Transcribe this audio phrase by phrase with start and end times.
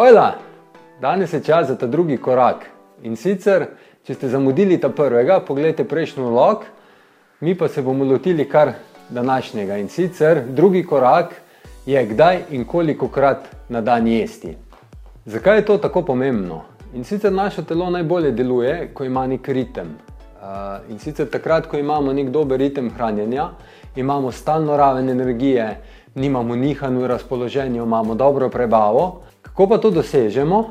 [0.00, 0.34] Ojla,
[1.00, 2.56] danes je čas za ta drugi korak.
[3.02, 3.64] In sicer,
[4.06, 6.62] če ste zamudili ta prvega, pogledajte prejšnji vlog,
[7.40, 8.70] mi pa se bomo lotili kar
[9.08, 9.76] današnjega.
[9.76, 11.34] In sicer, drugi korak
[11.86, 14.54] je, kdaj in koliko krat na dan jesti.
[15.26, 16.62] Zakaj je to tako pomembno?
[16.94, 19.96] In sicer naše telo najbolje deluje, ko ima nek ritem.
[20.90, 23.48] In sicer takrat, ko imamo nek dober ritem hranjenja,
[23.96, 25.80] imamo stalno raven energije,
[26.14, 29.22] nimamo nihanj v razpoloženju, imamo dobro prebavo.
[29.58, 30.70] Kako pa to dosežemo?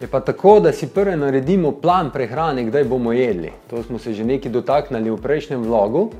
[0.00, 3.52] Je pa tako, da si prvo naredimo plan prehrane, kdaj bomo jedli.
[3.70, 6.10] To smo se že nekaj dotaknili v prejšnjem vlogu.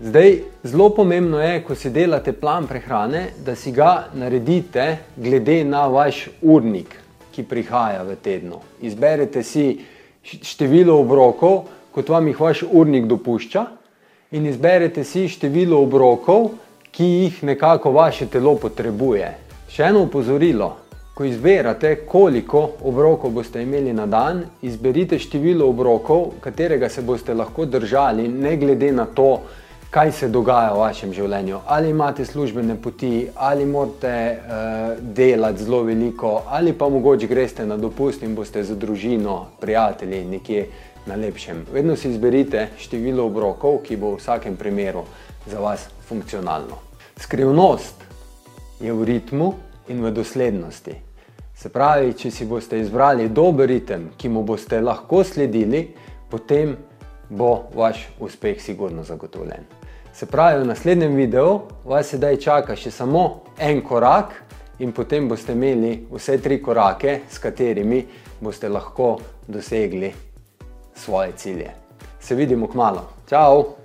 [0.00, 5.86] Zdaj, zelo pomembno je, ko si delate plan prehrane, da si ga naredite glede na
[5.92, 6.96] vaš urnik,
[7.36, 8.62] ki prihaja v tednu.
[8.80, 9.84] Izberete si
[10.24, 13.66] število obrokov, kot vam jih vaš urnik dopušča,
[14.32, 16.48] in izberete si število obrokov,
[16.96, 19.34] ki jih nekako vaše telo potrebuje.
[19.68, 20.83] Še eno upozorilo.
[21.14, 27.64] Ko izberate, koliko obrokov boste imeli na dan, izberite število obrokov, katerega se boste lahko
[27.64, 29.40] držali, ne glede na to,
[29.94, 31.60] kaj se dogaja v vašem življenju.
[31.70, 37.76] Ali imate službene poti, ali morate uh, delati zelo veliko, ali pa mogoče greste na
[37.78, 40.64] dopust in boste z družino, prijatelji nekje
[41.06, 41.62] na lepšem.
[41.72, 45.04] Vedno si izberite število obrokov, ki bo v vsakem primeru
[45.46, 46.80] za vas funkcionalno.
[47.22, 48.02] Skrivnost
[48.82, 49.52] je v ritmu
[49.88, 51.13] in v doslednosti.
[51.54, 55.86] Se pravi, če si boste izbrali dober ritem, ki mu boste lahko sledili,
[56.30, 56.74] potem
[57.30, 59.64] bo vaš uspeh sigurno zagotovljen.
[60.14, 63.24] Se pravi, v naslednjem videu vas sedaj čaka še samo
[63.58, 64.34] en korak
[64.82, 68.02] in potem boste imeli vse tri korake, s katerimi
[68.40, 69.16] boste lahko
[69.46, 70.12] dosegli
[70.94, 71.70] svoje cilje.
[72.20, 73.08] Se vidimo k malo.
[73.26, 73.83] Ciao!